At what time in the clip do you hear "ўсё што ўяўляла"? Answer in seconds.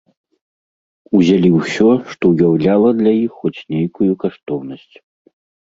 1.57-2.89